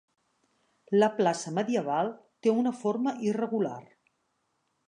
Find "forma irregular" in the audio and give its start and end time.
2.83-3.81